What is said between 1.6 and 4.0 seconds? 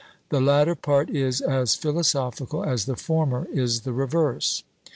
philosophical as the former is the